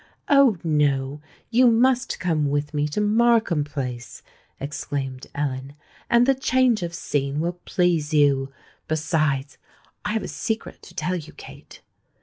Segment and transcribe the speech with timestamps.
[0.29, 0.57] "Oh!
[0.63, 4.23] no—you must come with me to Markham Place,"
[4.59, 5.75] exclaimed Ellen;
[6.09, 8.51] "and the change of scene will please you.
[8.87, 11.81] Besides—I have a secret to tell you, Kate."